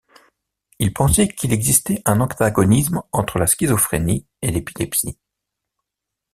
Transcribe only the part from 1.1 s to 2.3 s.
qu'il existait un